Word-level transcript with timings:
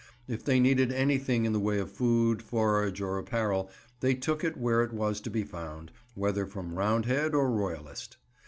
If 0.27 0.43
they 0.43 0.59
needed 0.59 0.91
anything 0.91 1.45
in 1.45 1.53
the 1.53 1.59
way 1.59 1.77
of 1.77 1.91
food, 1.91 2.41
forage, 2.41 3.01
or 3.01 3.19
apparel, 3.19 3.69
they 3.99 4.15
took 4.15 4.43
it 4.43 4.57
where 4.57 4.81
it 4.81 4.93
was 4.93 5.21
to 5.21 5.29
be 5.29 5.43
found, 5.43 5.91
whether 6.15 6.47
from 6.47 6.73
Roundhead 6.73 7.35
or 7.35 7.51
Royalist. 7.51 8.17